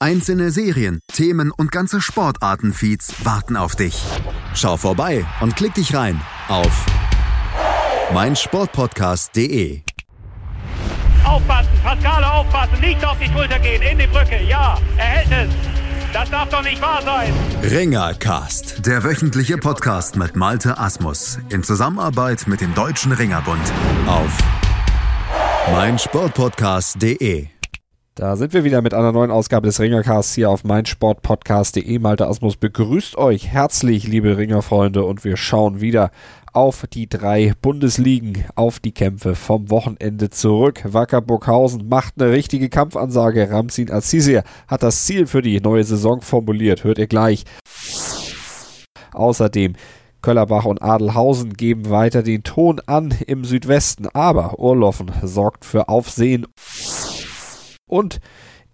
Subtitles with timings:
[0.00, 4.00] Einzelne Serien, Themen und ganze Sportartenfeeds warten auf dich.
[4.54, 6.86] Schau vorbei und klick dich rein auf
[8.14, 9.80] meinsportpodcast.de.
[11.24, 15.54] Aufpassen, Pascale aufpassen, nicht auf die Schulter gehen, in die Brücke, ja, er hält es.
[16.12, 17.32] Das darf doch nicht wahr sein.
[17.64, 23.72] Ringercast, der wöchentliche Podcast mit Malte Asmus in Zusammenarbeit mit dem Deutschen Ringerbund
[24.06, 24.38] auf
[25.72, 27.57] meinsportpodcast.de.
[28.18, 32.00] Da sind wir wieder mit einer neuen Ausgabe des Ringercasts hier auf meinsportpodcast.de.
[32.00, 36.10] Malte Asmus begrüßt euch herzlich, liebe Ringerfreunde, und wir schauen wieder
[36.52, 40.82] auf die drei Bundesligen, auf die Kämpfe vom Wochenende zurück.
[40.84, 43.52] Wacker Burghausen macht eine richtige Kampfansage.
[43.52, 46.82] Ramsin Azizir hat das Ziel für die neue Saison formuliert.
[46.82, 47.44] Hört ihr gleich.
[49.12, 49.74] Außerdem
[50.22, 56.48] Köllerbach und Adelhausen geben weiter den Ton an im Südwesten, aber Urloffen sorgt für Aufsehen
[57.88, 58.20] und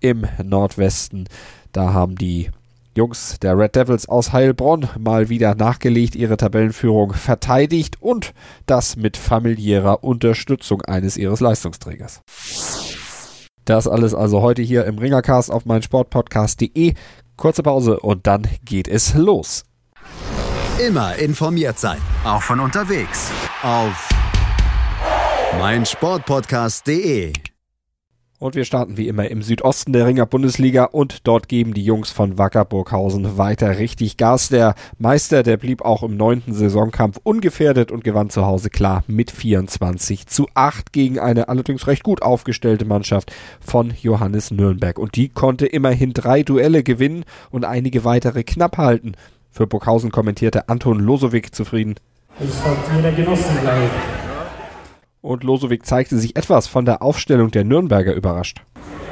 [0.00, 1.28] im Nordwesten.
[1.72, 2.50] Da haben die
[2.96, 8.34] Jungs der Red Devils aus Heilbronn mal wieder nachgelegt, ihre Tabellenführung verteidigt und
[8.66, 12.22] das mit familiärer Unterstützung eines ihres Leistungsträgers.
[13.64, 16.94] Das alles also heute hier im Ringercast auf meinsportpodcast.de.
[17.36, 19.64] Kurze Pause und dann geht es los.
[20.84, 23.30] Immer informiert sein, auch von unterwegs
[23.62, 24.08] auf
[25.58, 27.32] meinsportpodcast.de.
[28.40, 32.10] Und wir starten wie immer im Südosten der Ringer Bundesliga und dort geben die Jungs
[32.10, 34.48] von Wacker Burghausen weiter richtig Gas.
[34.48, 39.30] Der Meister, der blieb auch im neunten Saisonkampf ungefährdet und gewann zu Hause klar mit
[39.30, 44.98] 24 zu 8 gegen eine allerdings recht gut aufgestellte Mannschaft von Johannes Nürnberg.
[44.98, 49.12] Und die konnte immerhin drei Duelle gewinnen und einige weitere knapp halten.
[49.52, 51.94] Für Burghausen kommentierte Anton Losowik zufrieden.
[52.40, 54.23] Es hat jeder genossen, glaube ich
[55.24, 58.62] und Losowik zeigte sich etwas von der Aufstellung der Nürnberger überrascht.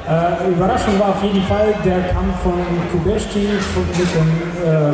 [0.07, 2.53] Äh, Überraschung war auf jeden Fall der Kampf von
[2.91, 4.29] Kubeshti mit dem,
[4.63, 4.93] äh,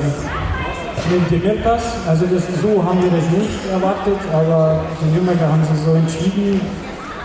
[1.12, 1.82] mit.
[2.08, 6.62] Also das, so haben wir das nicht erwartet, aber die Nürnberger haben sich so entschieden,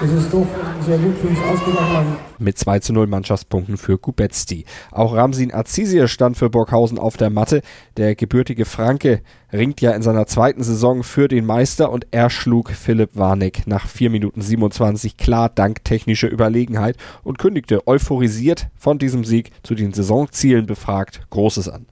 [0.05, 0.47] es ist doch
[0.85, 2.17] sehr gut für uns ausgegangen.
[2.39, 4.65] Mit 2 zu 0 Mannschaftspunkten für Kubetsti.
[4.91, 7.63] Auch Ramsin Azizir stand für Burghausen auf der Matte.
[7.97, 9.23] Der gebürtige Franke
[9.53, 13.87] ringt ja in seiner zweiten Saison für den Meister und er schlug Philipp Warneck nach
[13.87, 19.93] 4 Minuten 27 klar dank technischer Überlegenheit und kündigte euphorisiert von diesem Sieg zu den
[19.93, 21.87] Saisonzielen befragt Großes an.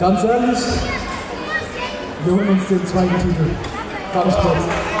[0.00, 0.58] Ganz ehrlich,
[2.24, 3.50] wir holen uns den zweiten Titel.
[4.12, 4.93] Ganz kurz.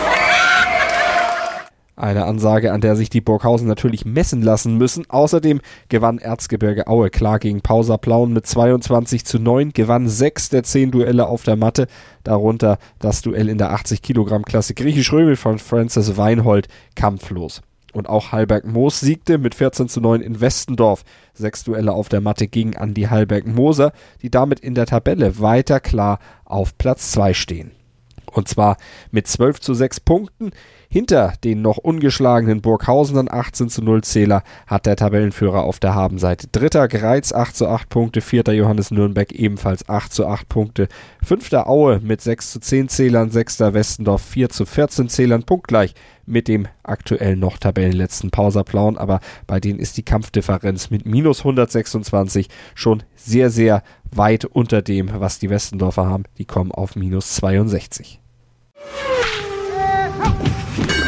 [1.96, 5.08] Eine Ansage, an der sich die Burghausen natürlich messen lassen müssen.
[5.08, 10.64] Außerdem gewann Erzgebirge Aue klar gegen Pausa Plauen mit 22 zu 9, gewann sechs der
[10.64, 11.86] zehn Duelle auf der Matte,
[12.24, 16.66] darunter das Duell in der 80 Kilogramm Klasse Griechisch-Römel von Francis Weinhold
[16.96, 17.62] kampflos.
[17.92, 21.04] Und auch Hallberg Moos siegte mit 14 zu 9 in Westendorf.
[21.32, 25.78] Sechs Duelle auf der Matte gegen Andi Hallberg Moser, die damit in der Tabelle weiter
[25.78, 27.70] klar auf Platz 2 stehen.
[28.32, 28.78] Und zwar
[29.12, 30.50] mit 12 zu 6 Punkten.
[30.94, 36.46] Hinter den noch ungeschlagenen Burghausenern 18 zu 0 Zähler hat der Tabellenführer auf der Habenseite.
[36.46, 40.86] Dritter Greiz 8 zu 8 Punkte, vierter Johannes Nürnberg ebenfalls 8 zu 8 Punkte.
[41.20, 45.94] Fünfter Aue mit 6 zu 10 Zählern, sechster Westendorf 4 zu 14 Zählern, punktgleich
[46.26, 49.18] mit dem aktuell noch Tabellenletzten Pauserplauen, aber
[49.48, 53.82] bei denen ist die Kampfdifferenz mit minus 126 schon sehr, sehr
[54.12, 56.22] weit unter dem, was die Westendorfer haben.
[56.38, 58.20] Die kommen auf minus 62.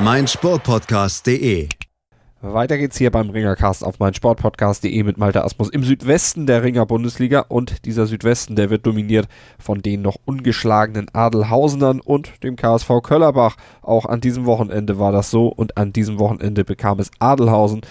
[0.00, 1.68] meinsportpodcast.de.
[2.40, 7.40] Weiter geht's hier beim Ringercast auf meinsportpodcast.de mit Malte Asmus im Südwesten der Ringer Bundesliga
[7.48, 13.56] und dieser Südwesten, der wird dominiert von den noch ungeschlagenen Adelhausenern und dem KSV Köllerbach.
[13.82, 17.82] Auch an diesem Wochenende war das so und an diesem Wochenende bekam es Adelhausen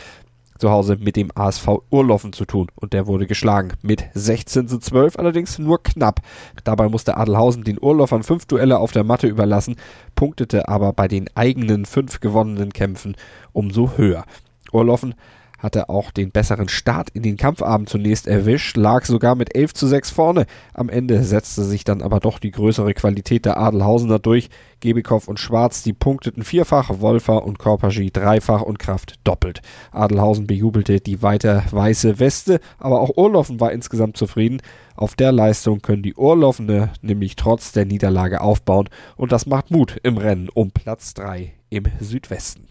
[0.60, 4.78] zu Hause mit dem ASV Urlaufen zu tun und der wurde geschlagen mit 16 zu
[4.78, 6.20] 12, allerdings nur knapp.
[6.64, 9.78] Dabei musste Adelhausen den Urlaufern fünf Duelle auf der Matte überlassen,
[10.16, 13.16] punktete aber bei den eigenen fünf gewonnenen Kämpfen
[13.54, 14.26] umso höher.
[14.72, 15.16] Urlaufen
[15.60, 19.88] hatte auch den besseren Start in den Kampfabend zunächst erwischt, lag sogar mit 11 zu
[19.88, 20.46] 6 vorne.
[20.74, 24.50] Am Ende setzte sich dann aber doch die größere Qualität der Adelhausener durch.
[24.80, 29.62] Gebikow und Schwarz, die punkteten vierfach, Wolfer und Korpagi dreifach und Kraft doppelt.
[29.92, 34.62] Adelhausen bejubelte die weiter weiße Weste, aber auch Urloffen war insgesamt zufrieden.
[34.96, 39.98] Auf der Leistung können die Urlaufende nämlich trotz der Niederlage aufbauen und das macht Mut
[40.04, 42.69] im Rennen um Platz 3 im Südwesten.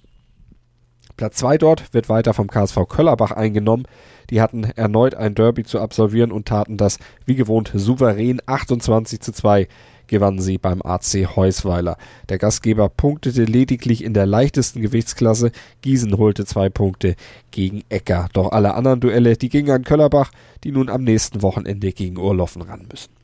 [1.19, 3.87] Platz 2 dort wird weiter vom KSV Köllerbach eingenommen.
[4.31, 9.33] Die hatten erneut ein Derby zu absolvieren und taten das wie gewohnt souverän 28 zu
[9.33, 9.67] 2
[10.07, 11.99] gewannen sie beim AC Heusweiler.
[12.29, 15.51] Der Gastgeber punktete lediglich in der leichtesten Gewichtsklasse.
[15.83, 17.15] Gießen holte zwei Punkte
[17.51, 18.29] gegen Ecker.
[18.33, 20.31] Doch alle anderen Duelle, die gingen an Köllerbach,
[20.65, 23.18] die nun am nächsten Wochenende gegen Urloffen ran müssen.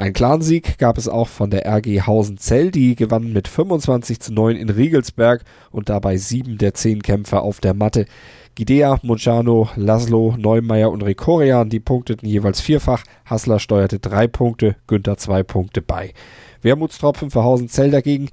[0.00, 4.56] Ein Clansieg gab es auch von der RG Hausenzell, die gewann mit 25 zu 9
[4.56, 8.06] in Riegelsberg und dabei sieben der zehn Kämpfer auf der Matte.
[8.54, 13.04] Gidea, Mociano, Laszlo, Neumeier und Rekorian, die punkteten jeweils vierfach.
[13.26, 16.14] Hassler steuerte drei Punkte, Günther zwei Punkte bei.
[16.62, 18.30] Wermutstropfen für Hausenzell dagegen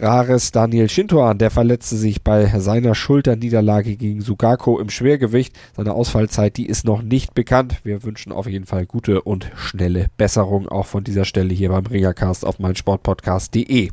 [0.00, 5.58] Rares Daniel Shintoan, der verletzte sich bei seiner Schulterniederlage gegen Sugako im Schwergewicht.
[5.76, 7.80] Seine Ausfallzeit, die ist noch nicht bekannt.
[7.82, 11.84] Wir wünschen auf jeden Fall gute und schnelle Besserung auch von dieser Stelle hier beim
[11.84, 13.90] Ringercast auf meinsportpodcast.de.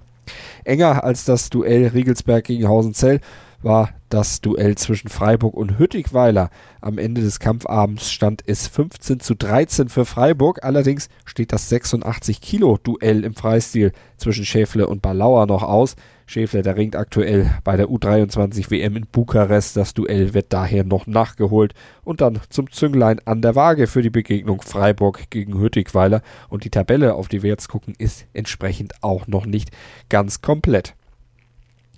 [0.64, 3.20] Enger als das Duell Riegelsberg gegen Hausenzell
[3.66, 6.50] war das Duell zwischen Freiburg und Hüttigweiler.
[6.80, 10.64] Am Ende des Kampfabends stand es 15 zu 13 für Freiburg.
[10.64, 15.96] Allerdings steht das 86 Kilo Duell im Freistil zwischen Schäfle und Balauer noch aus.
[16.28, 19.76] Schäfle, der ringt aktuell bei der U23 WM in Bukarest.
[19.76, 21.74] Das Duell wird daher noch nachgeholt
[22.04, 26.22] und dann zum Zünglein an der Waage für die Begegnung Freiburg gegen Hüttigweiler.
[26.50, 29.72] Und die Tabelle, auf die wir jetzt gucken, ist entsprechend auch noch nicht
[30.08, 30.96] ganz komplett.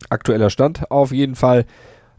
[0.09, 1.65] Aktueller Stand auf jeden Fall.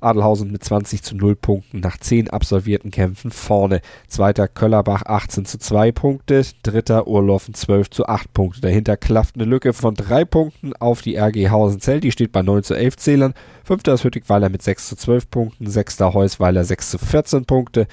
[0.00, 3.80] Adelhausen mit 20 zu 0 Punkten nach 10 absolvierten Kämpfen vorne.
[4.06, 6.42] Zweiter Köllerbach 18 zu 2 Punkte.
[6.62, 8.60] Dritter Urloffen 12 zu 8 Punkte.
[8.60, 12.00] Dahinter klafft eine Lücke von 3 Punkten auf die RG Hausenzell.
[12.00, 13.34] Die steht bei 9 zu 11 Zählern.
[13.64, 15.66] Fünfter ist Hüttigweiler mit 6 zu 12 Punkten.
[15.66, 17.88] Sechster Heusweiler 6 zu 14 Punkte.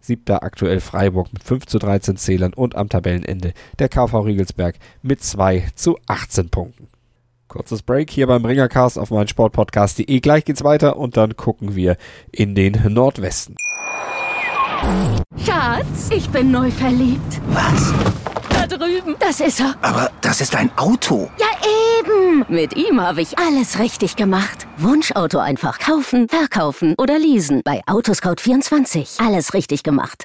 [0.00, 5.24] Siebter aktuell Freiburg mit 5 zu 13 Zählern und am Tabellenende der KV Riegelsberg mit
[5.24, 6.88] 2 zu 18 Punkten.
[7.48, 10.20] Kurzes Break hier beim Ringercast auf meinsportpodcast.de.
[10.20, 11.96] Gleich geht's weiter und dann gucken wir
[12.30, 13.56] in den Nordwesten.
[15.44, 17.40] Schatz, ich bin neu verliebt.
[17.48, 17.92] Was?
[18.50, 19.16] Da drüben.
[19.18, 19.74] Das ist er.
[19.82, 21.30] Aber das ist ein Auto.
[21.38, 21.46] Ja,
[22.00, 22.44] eben.
[22.48, 24.66] Mit ihm habe ich alles richtig gemacht.
[24.76, 27.62] Wunschauto einfach kaufen, verkaufen oder leasen.
[27.64, 29.24] Bei Autoscout24.
[29.26, 30.24] Alles richtig gemacht.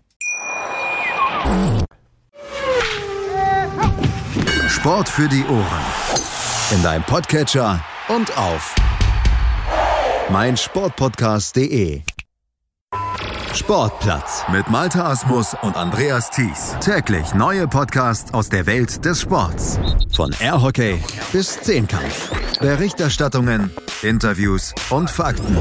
[4.69, 5.85] Sport für die Ohren.
[6.71, 8.73] In deinem Podcatcher und auf
[10.29, 12.01] meinsportpodcast.de.
[13.53, 16.75] Sportplatz mit Malta Asmus und Andreas Thies.
[16.79, 19.79] Täglich neue Podcasts aus der Welt des Sports.
[20.15, 20.99] Von Airhockey
[21.31, 22.31] bis Zehnkampf.
[22.59, 23.69] Berichterstattungen,
[24.01, 25.57] Interviews und Fakten.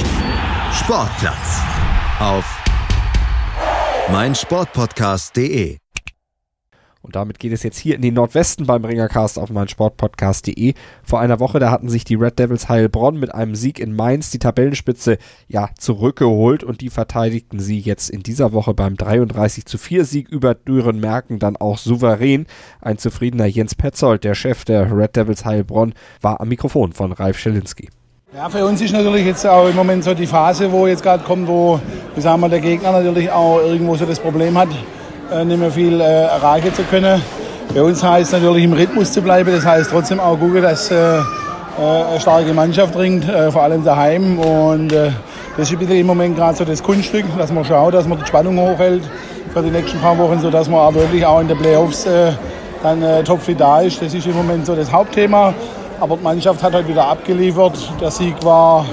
[0.73, 1.61] Sportplatz
[2.21, 2.60] auf
[4.09, 5.79] meinsportpodcast.de.
[7.03, 10.75] Und damit geht es jetzt hier in den Nordwesten beim Ringercast auf meinsportpodcast.de.
[11.03, 14.31] Vor einer Woche, da hatten sich die Red Devils Heilbronn mit einem Sieg in Mainz
[14.31, 19.79] die Tabellenspitze ja zurückgeholt und die verteidigten sie jetzt in dieser Woche beim 33 zu
[19.79, 22.47] 4 Sieg über Düren-Merken dann auch souverän.
[22.81, 27.39] Ein zufriedener Jens Petzold, der Chef der Red Devils Heilbronn, war am Mikrofon von Ralf
[27.39, 27.89] Schelinski.
[28.33, 31.25] Ja, für uns ist natürlich jetzt auch im Moment so die Phase, wo jetzt gerade
[31.25, 31.81] kommt, wo,
[32.17, 34.69] sagen wir, der Gegner natürlich auch irgendwo so das Problem hat,
[35.33, 37.21] äh, nicht mehr viel äh, erreichen zu können.
[37.75, 40.93] Bei uns heißt es natürlich im Rhythmus zu bleiben, das heißt trotzdem auch gucken, dass
[40.93, 41.23] äh, äh
[41.81, 44.39] eine starke Mannschaft ringt, äh, vor allem daheim.
[44.39, 48.17] Und das ist bisschen im Moment gerade so das Kunststück, dass man schaut, dass man
[48.17, 49.03] die Spannung hochhält
[49.53, 52.07] für die nächsten paar Wochen, sodass man auch wirklich auch in den Playoffs
[52.85, 54.01] dann äh, topfit da ist.
[54.01, 55.53] Das ist im Moment so das Hauptthema.
[56.01, 57.79] Aber die Mannschaft hat halt wieder abgeliefert.
[58.01, 58.87] Der Sieg war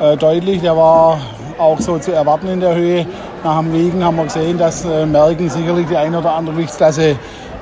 [0.00, 1.20] äh, deutlich, der war
[1.58, 3.06] auch so zu erwarten in der Höhe.
[3.44, 7.16] nach dem Wegen haben wir gesehen, dass äh, Merken sicherlich die eine oder andere Gewichtsklasse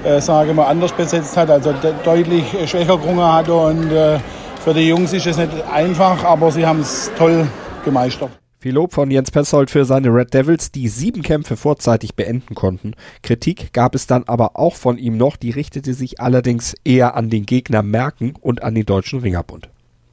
[0.05, 3.49] äh, sage mal, anders besetzt hat, also de deutlich schwächer gerungen hat.
[3.49, 4.19] Und äh,
[4.65, 7.47] für die Jungs ist es nicht einfach, aber sie haben es toll
[7.85, 8.31] gemeistert.
[8.59, 12.95] Viel Lob von Jens Petzold für seine Red Devils, die sieben Kämpfe vorzeitig beenden konnten.
[13.23, 17.29] Kritik gab es dann aber auch von ihm noch, die richtete sich allerdings eher an
[17.29, 19.69] den Gegner Merken und an den Deutschen Ringerbund.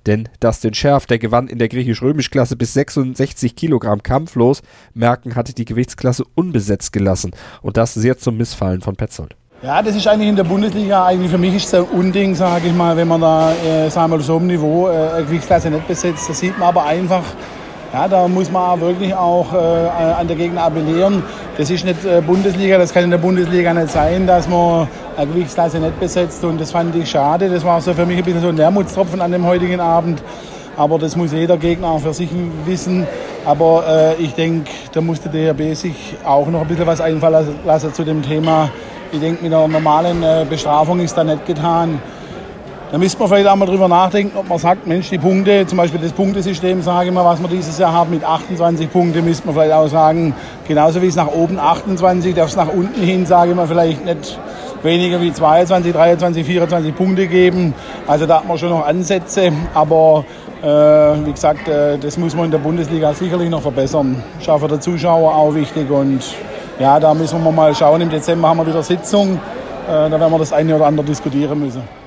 [0.05, 4.61] Denn Dustin Scherf, der gewann in der griechisch-römisch-Klasse bis 66 Kilogramm kampflos,
[4.93, 7.31] Merken hatte die Gewichtsklasse unbesetzt gelassen
[7.61, 9.37] und das sehr zum Missfallen von Petzold.
[9.61, 12.67] Ja, das ist eigentlich in der Bundesliga, eigentlich für mich ist es ein Unding, sage
[12.67, 16.29] ich mal, wenn man da, äh, sagen wir so einem Niveau äh, Gewichtsklasse nicht besetzt.
[16.29, 17.23] Das sieht man aber einfach,
[17.93, 21.23] ja, da muss man wirklich auch äh, an der Gegner appellieren.
[21.57, 25.27] Das ist nicht äh, Bundesliga, das kann in der Bundesliga nicht sein, dass man eine
[25.27, 26.43] Gewichtsklasse nicht besetzt.
[26.43, 27.49] Und das fand ich schade.
[27.49, 30.23] Das war so für mich ein bisschen so ein Wermutstropfen an dem heutigen Abend.
[30.75, 32.29] Aber das muss jeder Gegner auch für sich
[32.65, 33.05] wissen.
[33.45, 37.47] Aber äh, ich denke, da muss der DRB sich auch noch ein bisschen was einfallen
[37.63, 38.71] lassen zu dem Thema
[39.13, 42.01] ich denke, mit einer normalen äh, Bestrafung ist da nicht getan.
[42.93, 45.79] Da müsste man vielleicht auch mal drüber nachdenken, ob man sagt, Mensch, die Punkte, zum
[45.79, 49.47] Beispiel das Punktesystem, sage ich mal, was wir dieses Jahr haben mit 28 Punkten, müsste
[49.47, 50.35] man vielleicht auch sagen,
[50.67, 54.05] genauso wie es nach oben 28, darf es nach unten hin, sage ich mal, vielleicht
[54.05, 54.39] nicht
[54.83, 57.73] weniger wie 22, 23, 24 Punkte geben.
[58.05, 60.23] Also da hat man schon noch Ansätze, aber
[60.61, 64.21] äh, wie gesagt, äh, das muss man in der Bundesliga sicherlich noch verbessern.
[64.39, 66.21] Für den Zuschauer auch wichtig und
[66.79, 68.01] ja, da müssen wir mal schauen.
[68.01, 69.39] Im Dezember haben wir wieder Sitzung.
[69.87, 72.02] Äh, da werden wir das eine oder andere diskutieren müssen.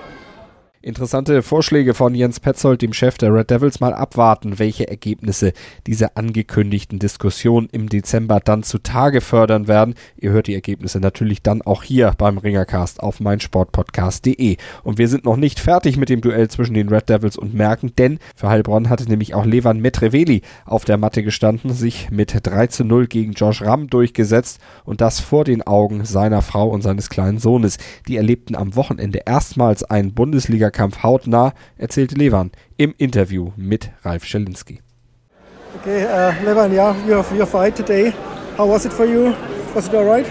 [0.86, 5.52] Interessante Vorschläge von Jens Petzold, dem Chef der Red Devils, mal abwarten, welche Ergebnisse
[5.84, 9.96] diese angekündigten Diskussionen im Dezember dann zutage fördern werden.
[10.16, 14.58] Ihr hört die Ergebnisse natürlich dann auch hier beim Ringercast auf meinsportpodcast.de.
[14.84, 17.90] Und wir sind noch nicht fertig mit dem Duell zwischen den Red Devils und Merken,
[17.98, 22.68] denn für Heilbronn hatte nämlich auch Levan Metreveli auf der Matte gestanden, sich mit 3
[22.68, 27.10] zu 0 gegen Josh Ramm durchgesetzt und das vor den Augen seiner Frau und seines
[27.10, 27.78] kleinen Sohnes.
[28.06, 34.24] Die erlebten am Wochenende erstmals einen Bundesliga Zweikampf hautnah, erzählte Levan im Interview mit Ralf
[34.26, 34.80] Schelinski.
[35.80, 38.12] Okay, uh, Levan, yeah, you have your fight today.
[38.58, 39.32] How was it for you?
[39.74, 40.26] Was it all right?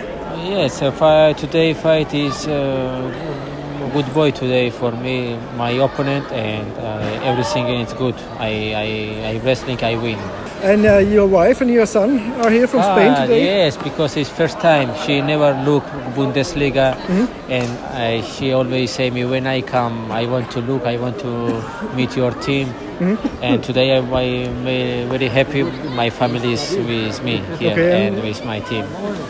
[0.48, 6.32] Yes, uh, fight, today fight is uh, a good boy today for me, my opponent,
[6.32, 8.16] and uh, everything is good.
[8.40, 10.20] I, I, I wrestling, I win.
[10.64, 13.44] And uh, your wife and your son are here from ah, Spain today?
[13.46, 14.90] Yes, because it's first time.
[15.06, 15.84] She never look
[16.16, 17.52] Bundesliga, mm-hmm.
[17.52, 21.20] and I, she always say me when I come, I want to look, I want
[21.20, 21.62] to
[21.96, 22.68] meet your team.
[22.68, 23.44] Mm-hmm.
[23.44, 25.64] And today I'm very happy.
[25.64, 28.86] My family is with me here okay, and, with my team.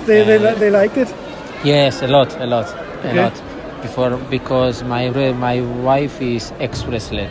[0.05, 1.13] They, they, they liked it.
[1.63, 2.67] Yes, a lot, a lot,
[2.99, 3.17] Okay.
[3.17, 3.41] a lot.
[3.81, 7.29] Before because my my wife is ex wrestler.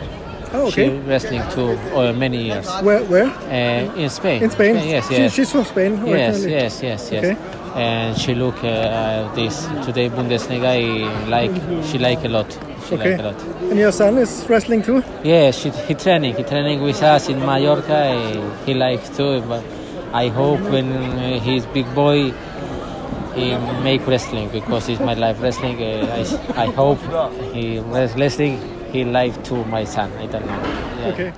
[0.53, 0.89] Oh, okay.
[0.89, 2.67] She wrestling too uh, many years.
[2.81, 3.03] Where?
[3.05, 3.25] Where?
[3.27, 4.43] Uh, in Spain.
[4.43, 4.75] In Spain?
[4.75, 5.33] yes, She- yes.
[5.33, 7.23] she's from Spain Yes, yes, yes, yes.
[7.23, 7.37] Okay.
[7.75, 10.63] And she look uh, this today Bundesliga.
[10.65, 11.51] I like
[11.85, 12.49] she like a lot.
[12.87, 13.17] She Okay.
[13.17, 13.41] like a lot.
[13.69, 15.03] And your son is wrestling too?
[15.23, 16.35] Yes, she, he training.
[16.35, 18.13] He training with us in Mallorca.
[18.65, 19.41] He, he likes too.
[19.41, 19.63] But
[20.13, 20.87] I hope when
[21.41, 22.31] he's big boy,
[23.35, 25.75] he make wrestling because it's my life wrestling.
[25.83, 26.23] Uh,
[26.55, 26.99] I, I hope
[27.53, 28.61] he wrestling.
[28.95, 30.09] He life to my son.
[30.21, 31.01] I don't know.
[31.01, 31.09] Yeah.
[31.09, 31.33] Okay.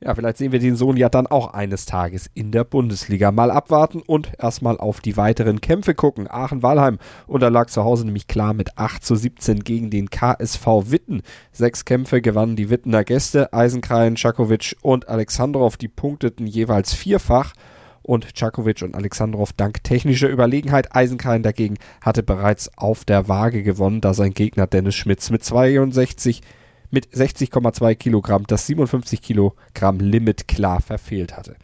[0.00, 3.30] Ja, vielleicht sehen wir den Sohn ja dann auch eines Tages in der Bundesliga.
[3.30, 6.26] Mal abwarten und erstmal auf die weiteren Kämpfe gucken.
[6.28, 11.22] Aachen-Walheim unterlag zu Hause nämlich klar mit 8 zu 17 gegen den KSV Witten.
[11.52, 13.52] Sechs Kämpfe gewannen die Wittener Gäste.
[13.52, 17.52] Eisenkrein, Czakovic und Alexandrov, die punkteten jeweils vierfach.
[18.02, 20.96] Und Czakovic und Alexandrov dank technischer Überlegenheit.
[20.96, 26.42] Eisenkrein dagegen hatte bereits auf der Waage gewonnen, da sein Gegner Dennis Schmitz mit 62
[26.90, 31.56] mit 60,2 Kilogramm das 57 Kilogramm Limit klar verfehlt hatte.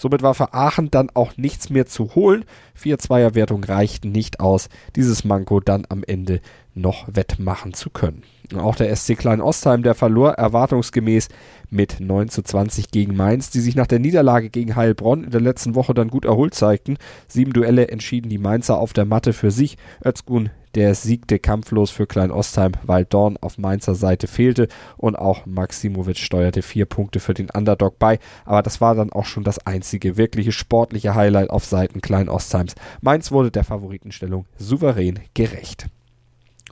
[0.00, 2.44] Somit war für Aachen dann auch nichts mehr zu holen.
[2.74, 6.40] Vier Zweierwertung reichten nicht aus, dieses Manko dann am Ende
[6.74, 8.22] noch wettmachen zu können.
[8.56, 11.28] Auch der SC Klein Ostheim, der verlor erwartungsgemäß
[11.68, 15.42] mit 9 zu 20 gegen Mainz, die sich nach der Niederlage gegen Heilbronn in der
[15.42, 16.96] letzten Woche dann gut erholt zeigten.
[17.28, 19.76] Sieben Duelle entschieden die Mainzer auf der Matte für sich.
[20.04, 25.46] Özgun, der siegte kampflos für Klein Ostheim, weil Dorn auf Mainzer Seite fehlte und auch
[25.46, 28.18] Maximovic steuerte vier Punkte für den Underdog bei.
[28.44, 32.74] Aber das war dann auch schon das einzige wirkliche sportliche Highlight auf Seiten Klein Ostheims.
[33.00, 35.86] Mainz wurde der Favoritenstellung souverän gerecht.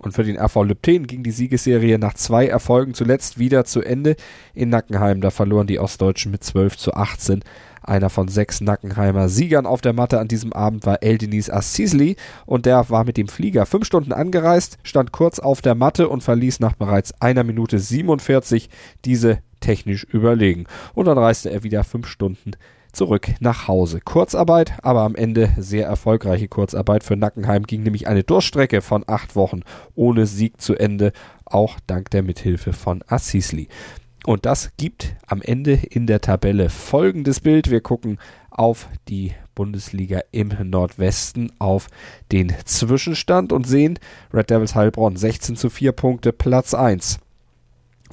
[0.00, 4.16] Und für den RV Lübten ging die Siegesserie nach zwei Erfolgen zuletzt wieder zu Ende.
[4.54, 7.42] In Nackenheim, da verloren die Ostdeutschen mit 12 zu 18.
[7.82, 12.66] Einer von sechs Nackenheimer Siegern auf der Matte an diesem Abend war Eldenis Assisli und
[12.66, 16.60] der war mit dem Flieger fünf Stunden angereist, stand kurz auf der Matte und verließ
[16.60, 18.68] nach bereits einer Minute 47
[19.06, 20.66] diese technisch überlegen.
[20.92, 22.52] Und dann reiste er wieder fünf Stunden
[22.92, 24.00] zurück nach Hause.
[24.00, 27.04] Kurzarbeit, aber am Ende sehr erfolgreiche Kurzarbeit.
[27.04, 29.62] Für Nackenheim ging nämlich eine Durchstrecke von acht Wochen
[29.94, 31.12] ohne Sieg zu Ende,
[31.44, 33.68] auch dank der Mithilfe von Assisli.
[34.26, 37.70] Und das gibt am Ende in der Tabelle folgendes Bild.
[37.70, 38.18] Wir gucken
[38.50, 41.88] auf die Bundesliga im Nordwesten auf
[42.30, 43.98] den Zwischenstand und sehen
[44.32, 47.20] Red Devils Heilbronn 16 zu 4 Punkte, Platz 1.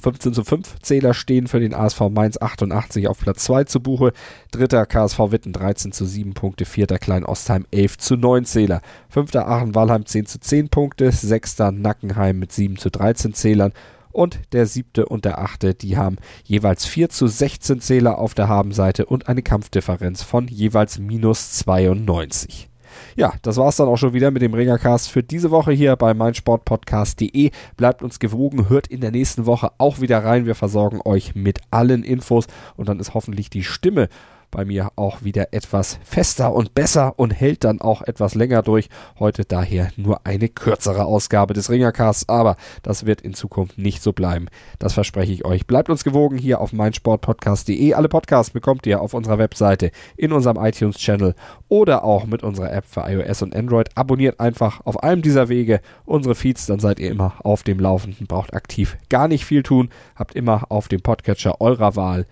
[0.00, 4.12] 15 zu 5 Zähler stehen für den ASV Mainz 88 auf Platz 2 zu Buche.
[4.50, 6.64] Dritter KSV Witten 13 zu 7 Punkte.
[6.64, 8.80] Vierter Klein Ostheim 11 zu 9 Zähler.
[9.08, 11.12] Fünfter Aachen Walheim 10 zu 10 Punkte.
[11.12, 13.72] Sechster Nackenheim mit 7 zu 13 Zählern.
[14.12, 18.48] Und der siebte und der achte, die haben jeweils 4 zu 16 Zähler auf der
[18.48, 22.70] Habenseite und eine Kampfdifferenz von jeweils minus 92.
[23.16, 26.14] Ja, das war's dann auch schon wieder mit dem Ringercast für diese Woche hier bei
[26.14, 27.50] meinsportpodcast.de.
[27.76, 30.46] Bleibt uns gewogen, hört in der nächsten Woche auch wieder rein.
[30.46, 34.08] Wir versorgen euch mit allen Infos und dann ist hoffentlich die Stimme
[34.50, 38.88] bei mir auch wieder etwas fester und besser und hält dann auch etwas länger durch.
[39.18, 44.12] Heute daher nur eine kürzere Ausgabe des Ringercasts, aber das wird in Zukunft nicht so
[44.12, 44.46] bleiben.
[44.78, 45.66] Das verspreche ich euch.
[45.66, 47.94] Bleibt uns gewogen hier auf meinsportpodcast.de.
[47.94, 51.34] Alle Podcasts bekommt ihr auf unserer Webseite, in unserem iTunes-Channel
[51.68, 53.88] oder auch mit unserer App für iOS und Android.
[53.94, 58.26] Abonniert einfach auf einem dieser Wege unsere Feeds, dann seid ihr immer auf dem Laufenden,
[58.26, 62.26] braucht aktiv gar nicht viel tun, habt immer auf dem Podcatcher eurer Wahl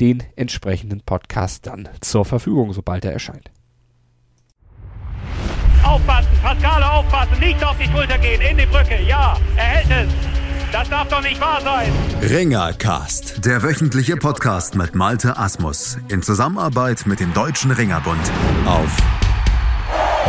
[0.00, 3.50] den entsprechenden Podcast dann zur Verfügung, sobald er erscheint.
[5.84, 10.14] Aufpassen, Pascale aufpassen, nicht auf die Schulter gehen, in die Brücke, ja, er hält es.
[10.70, 11.90] Das darf doch nicht wahr sein.
[12.20, 18.20] Ringercast, der wöchentliche Podcast mit Malte Asmus in Zusammenarbeit mit dem Deutschen Ringerbund
[18.66, 18.94] auf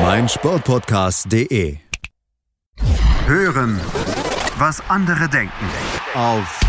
[0.02, 1.78] meinsportpodcast.de.
[3.26, 3.80] Hören,
[4.58, 5.66] was andere denken
[6.16, 6.69] auf